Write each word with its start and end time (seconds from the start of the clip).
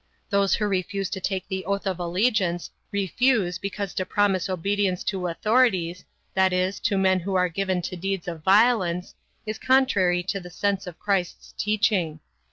Those 0.31 0.55
who 0.55 0.65
refuse 0.65 1.11
to 1.11 1.19
take 1.21 1.47
the 1.47 1.63
oath 1.65 1.85
of 1.85 1.99
allegiance 1.99 2.71
refuse 2.91 3.59
because 3.59 3.93
to 3.93 4.03
promise 4.03 4.49
obedience 4.49 5.03
to 5.03 5.27
authorities, 5.27 6.05
that 6.33 6.51
is, 6.51 6.79
to 6.79 6.97
men 6.97 7.19
who 7.19 7.35
are 7.35 7.49
given 7.49 7.83
to 7.83 7.95
deeds 7.95 8.27
of 8.27 8.41
violence, 8.43 9.13
is 9.45 9.59
contrary 9.59 10.23
to 10.23 10.39
the 10.39 10.49
sense 10.49 10.87
of 10.87 10.97
Christ's 10.97 11.51
teaching. 11.55 12.19